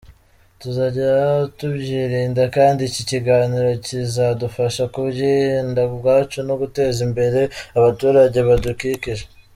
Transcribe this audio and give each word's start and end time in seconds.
Tuzajya 0.59 1.11
tubyirinda 1.57 2.43
kandi 2.55 2.81
iki 2.89 3.01
kiganiro 3.11 3.67
kizadufasha 3.85 4.83
kubwiyinda 4.93 5.81
ubwacu 5.89 6.37
no 6.47 6.55
guteza 6.61 6.99
imbere 7.07 7.41
abaturage 7.77 8.39
badukikije. 8.47 9.25